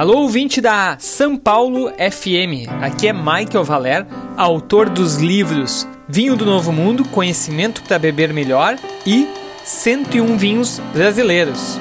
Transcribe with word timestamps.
Alô, 0.00 0.20
ouvinte 0.20 0.62
da 0.62 0.96
São 0.98 1.36
Paulo 1.36 1.90
FM. 1.90 2.72
Aqui 2.80 3.06
é 3.06 3.12
Michael 3.12 3.62
Valer, 3.62 4.06
autor 4.34 4.88
dos 4.88 5.16
livros 5.16 5.86
Vinho 6.08 6.34
do 6.34 6.46
Novo 6.46 6.72
Mundo, 6.72 7.04
Conhecimento 7.04 7.82
para 7.82 7.98
Beber 7.98 8.32
Melhor 8.32 8.78
e 9.06 9.28
101 9.62 10.38
Vinhos 10.38 10.80
Brasileiros. 10.94 11.78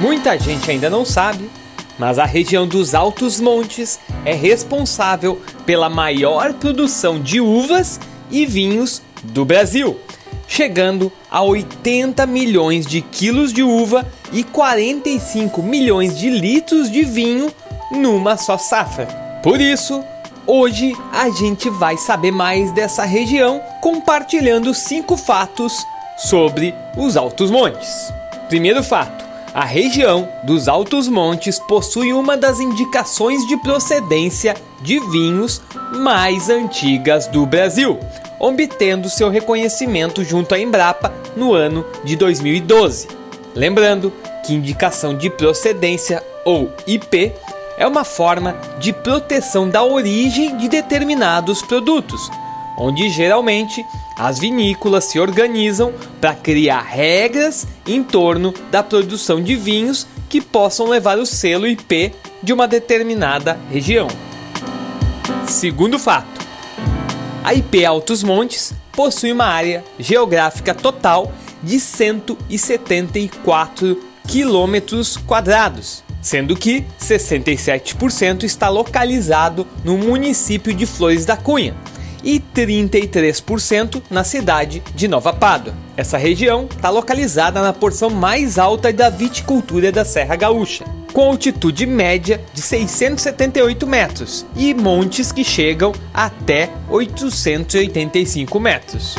Muita 0.00 0.36
gente 0.36 0.68
ainda 0.68 0.90
não 0.90 1.04
sabe, 1.04 1.48
mas 2.00 2.18
a 2.18 2.24
região 2.24 2.66
dos 2.66 2.96
Altos 2.96 3.38
Montes 3.38 4.00
é 4.24 4.34
responsável 4.34 5.40
pela 5.64 5.88
maior 5.88 6.52
produção 6.52 7.20
de 7.20 7.40
uvas 7.40 8.00
e 8.28 8.44
vinhos 8.44 9.00
do 9.22 9.44
Brasil, 9.44 10.00
chegando 10.48 11.12
a 11.30 11.40
80 11.42 12.26
milhões 12.26 12.84
de 12.84 13.02
quilos 13.02 13.52
de 13.52 13.62
uva 13.62 14.04
e 14.32 14.42
45 14.42 15.62
milhões 15.62 16.18
de 16.18 16.30
litros 16.30 16.90
de 16.90 17.04
vinho 17.04 17.52
numa 17.90 18.36
só 18.36 18.58
safra. 18.58 19.06
Por 19.42 19.60
isso, 19.60 20.02
hoje 20.46 20.94
a 21.12 21.30
gente 21.30 21.70
vai 21.70 21.96
saber 21.96 22.30
mais 22.30 22.72
dessa 22.72 23.04
região 23.04 23.60
compartilhando 23.80 24.74
cinco 24.74 25.16
fatos 25.16 25.84
sobre 26.16 26.74
os 26.96 27.16
Altos 27.16 27.50
Montes. 27.50 28.12
Primeiro 28.48 28.82
fato: 28.82 29.24
a 29.54 29.64
região 29.64 30.28
dos 30.44 30.68
Altos 30.68 31.08
Montes 31.08 31.58
possui 31.58 32.12
uma 32.12 32.36
das 32.36 32.60
indicações 32.60 33.46
de 33.46 33.56
procedência 33.56 34.54
de 34.82 35.00
vinhos 35.10 35.62
mais 35.94 36.50
antigas 36.50 37.26
do 37.26 37.46
Brasil, 37.46 37.98
obtendo 38.38 39.08
seu 39.08 39.30
reconhecimento 39.30 40.22
junto 40.22 40.54
à 40.54 40.58
Embrapa 40.58 41.12
no 41.34 41.54
ano 41.54 41.86
de 42.04 42.16
2012. 42.16 43.08
Lembrando 43.56 44.12
que 44.44 44.52
indicação 44.52 45.16
de 45.16 45.30
procedência 45.30 46.22
ou 46.44 46.70
IP 46.86 47.32
é 47.78 47.86
uma 47.86 48.04
forma 48.04 48.54
de 48.78 48.92
proteção 48.92 49.66
da 49.66 49.82
origem 49.82 50.58
de 50.58 50.68
determinados 50.68 51.62
produtos, 51.62 52.30
onde 52.76 53.08
geralmente 53.08 53.82
as 54.18 54.38
vinícolas 54.38 55.04
se 55.04 55.18
organizam 55.18 55.94
para 56.20 56.34
criar 56.34 56.82
regras 56.82 57.66
em 57.86 58.02
torno 58.02 58.52
da 58.70 58.82
produção 58.82 59.42
de 59.42 59.56
vinhos 59.56 60.06
que 60.28 60.42
possam 60.42 60.86
levar 60.86 61.18
o 61.18 61.24
selo 61.24 61.66
IP 61.66 62.12
de 62.42 62.52
uma 62.52 62.68
determinada 62.68 63.58
região. 63.70 64.08
Segundo 65.46 65.98
fato, 65.98 66.46
a 67.42 67.54
IP 67.54 67.86
Altos 67.86 68.22
Montes 68.22 68.74
possui 68.92 69.32
uma 69.32 69.46
área 69.46 69.82
geográfica 69.98 70.74
total 70.74 71.32
de 71.62 71.80
174 71.80 73.98
quilômetros 74.26 75.16
quadrados, 75.16 76.04
sendo 76.20 76.54
que 76.56 76.84
67% 77.00 78.44
está 78.44 78.68
localizado 78.68 79.66
no 79.84 79.96
município 79.96 80.74
de 80.74 80.84
Flores 80.86 81.24
da 81.24 81.36
Cunha, 81.36 81.76
e 82.26 82.40
33% 82.40 84.02
na 84.10 84.24
cidade 84.24 84.82
de 84.94 85.06
Nova 85.06 85.32
Pádua. 85.32 85.72
Essa 85.96 86.18
região 86.18 86.66
está 86.68 86.90
localizada 86.90 87.62
na 87.62 87.72
porção 87.72 88.10
mais 88.10 88.58
alta 88.58 88.92
da 88.92 89.08
viticultura 89.08 89.92
da 89.92 90.04
Serra 90.04 90.34
Gaúcha, 90.34 90.84
com 91.12 91.30
altitude 91.30 91.86
média 91.86 92.40
de 92.52 92.60
678 92.60 93.86
metros 93.86 94.44
e 94.56 94.74
montes 94.74 95.30
que 95.30 95.44
chegam 95.44 95.92
até 96.12 96.68
885 96.90 98.58
metros. 98.58 99.14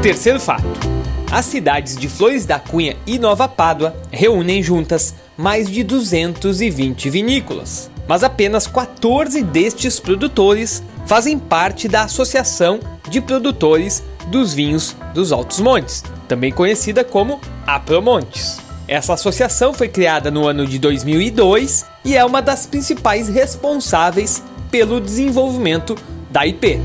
Terceiro 0.00 0.38
fato: 0.38 0.95
as 1.30 1.46
cidades 1.46 1.96
de 1.96 2.08
Flores 2.08 2.46
da 2.46 2.58
Cunha 2.58 2.96
e 3.06 3.18
Nova 3.18 3.48
Pádua 3.48 3.94
reúnem 4.10 4.62
juntas 4.62 5.14
mais 5.36 5.68
de 5.68 5.82
220 5.82 7.10
vinícolas, 7.10 7.90
mas 8.08 8.24
apenas 8.24 8.66
14 8.66 9.42
destes 9.42 10.00
produtores 10.00 10.82
fazem 11.06 11.38
parte 11.38 11.88
da 11.88 12.02
Associação 12.02 12.80
de 13.08 13.20
Produtores 13.20 14.02
dos 14.28 14.54
Vinhos 14.54 14.96
dos 15.14 15.32
Altos 15.32 15.60
Montes, 15.60 16.02
também 16.26 16.52
conhecida 16.52 17.04
como 17.04 17.40
Apromontes. 17.66 18.58
Essa 18.88 19.14
associação 19.14 19.74
foi 19.74 19.88
criada 19.88 20.30
no 20.30 20.46
ano 20.46 20.66
de 20.66 20.78
2002 20.78 21.84
e 22.04 22.16
é 22.16 22.24
uma 22.24 22.40
das 22.40 22.66
principais 22.66 23.28
responsáveis 23.28 24.42
pelo 24.70 25.00
desenvolvimento 25.00 25.96
da 26.30 26.46
IP. 26.46 26.80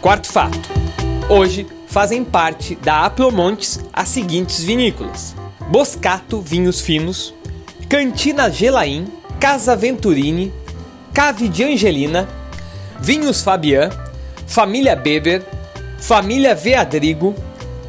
Quarto 0.00 0.30
fato: 0.30 0.60
hoje 1.28 1.66
fazem 1.94 2.24
parte 2.24 2.74
da 2.74 3.04
Apromontes 3.04 3.78
as 3.92 4.08
seguintes 4.08 4.64
vinícolas: 4.64 5.36
Boscato 5.70 6.40
Vinhos 6.40 6.80
Finos, 6.80 7.32
Cantina 7.88 8.50
Gelaim, 8.50 9.06
Casa 9.38 9.76
Venturini, 9.76 10.52
Cave 11.12 11.48
de 11.48 11.62
Angelina, 11.62 12.28
Vinhos 13.00 13.42
Fabian, 13.42 13.90
Família 14.44 14.96
Beber, 14.96 15.46
Família 16.00 16.52
Veadrigo, 16.52 17.32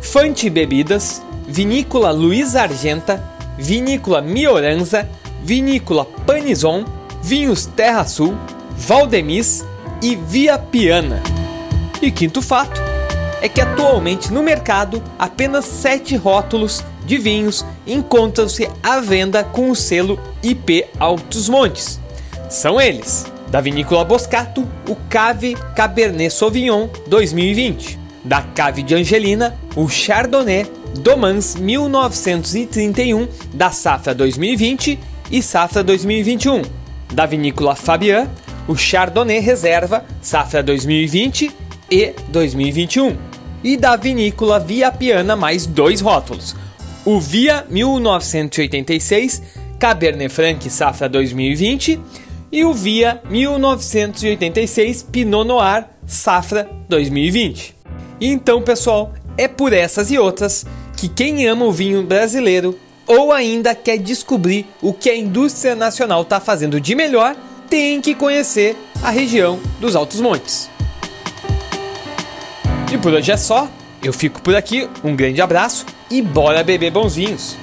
Fante 0.03 0.51
Bebidas, 0.51 1.23
Vinícola 1.47 2.11
Luiz 2.11 2.55
Argenta, 2.55 3.23
Vinícola 3.57 4.21
Mioranza, 4.21 5.09
Vinícola 5.43 6.05
Panizon, 6.27 6.85
Vinhos 7.23 7.65
Terra 7.65 8.05
Sul, 8.05 8.37
Valdemis 8.77 9.65
e 9.99 10.15
Via 10.15 10.59
Piana. 10.59 11.23
E 11.99 12.11
quinto 12.11 12.39
fato 12.43 12.84
é 13.41 13.49
que 13.49 13.61
atualmente 13.61 14.31
no 14.31 14.43
mercado 14.43 15.01
apenas 15.17 15.65
sete 15.65 16.15
rótulos 16.15 16.83
de 17.05 17.17
vinhos 17.17 17.65
encontram-se 17.85 18.69
à 18.81 18.99
venda 18.99 19.43
com 19.43 19.69
o 19.69 19.75
selo 19.75 20.19
IP 20.41 20.85
Altos 20.99 21.47
Montes. 21.49 21.99
São 22.49 22.79
eles: 22.79 23.25
da 23.47 23.61
vinícola 23.61 24.03
Boscato, 24.03 24.67
o 24.89 24.95
Cave 25.09 25.55
Cabernet 25.75 26.33
Sauvignon 26.33 26.87
2020. 27.07 27.99
Da 28.23 28.41
Cave 28.41 28.81
de 28.81 28.95
Angelina, 28.95 29.55
o 29.75 29.87
Chardonnay 29.87 30.65
Domans 30.99 31.55
1931 31.55 33.27
da 33.53 33.69
safra 33.69 34.15
2020 34.15 34.99
e 35.29 35.43
safra 35.43 35.83
2021. 35.83 36.63
Da 37.13 37.25
vinícola 37.25 37.75
Fabian, 37.75 38.27
o 38.67 38.75
Chardonnay 38.75 39.39
Reserva 39.39 40.03
safra 40.21 40.63
2020 40.63 41.64
e 41.89 42.13
2021. 42.29 43.15
E 43.63 43.77
da 43.77 43.95
vinícola 43.95 44.59
Via 44.59 44.91
Piana 44.91 45.35
mais 45.35 45.65
dois 45.65 46.01
rótulos. 46.01 46.55
O 47.03 47.19
Via 47.19 47.65
1986 47.69 49.41
Cabernet 49.79 50.33
Franc 50.33 50.69
safra 50.69 51.09
2020 51.09 51.99
e 52.51 52.63
o 52.63 52.73
Via 52.73 53.21
1986 53.29 55.03
Pinot 55.03 55.47
Noir 55.47 55.85
Safra 56.05 56.69
2020. 56.87 57.75
então, 58.21 58.61
pessoal, 58.61 59.13
é 59.37 59.47
por 59.47 59.73
essas 59.73 60.11
e 60.11 60.17
outras 60.17 60.65
que 60.95 61.09
quem 61.09 61.47
ama 61.47 61.65
o 61.65 61.71
vinho 61.71 62.03
brasileiro 62.03 62.77
ou 63.07 63.31
ainda 63.31 63.75
quer 63.75 63.97
descobrir 63.97 64.65
o 64.81 64.93
que 64.93 65.09
a 65.09 65.15
indústria 65.15 65.75
nacional 65.75 66.21
está 66.21 66.39
fazendo 66.39 66.79
de 66.79 66.95
melhor, 66.95 67.35
tem 67.69 68.01
que 68.01 68.15
conhecer 68.15 68.75
a 69.03 69.09
região 69.09 69.59
dos 69.79 69.95
Altos 69.95 70.19
Montes. 70.19 70.69
E 72.91 72.97
por 72.97 73.13
hoje 73.13 73.31
é 73.31 73.37
só. 73.37 73.67
Eu 74.01 74.13
fico 74.13 74.41
por 74.41 74.55
aqui, 74.55 74.87
um 75.03 75.15
grande 75.15 75.41
abraço 75.41 75.85
e 76.09 76.21
bora 76.21 76.63
beber 76.63 76.91
bons 76.91 77.15
vinhos! 77.15 77.57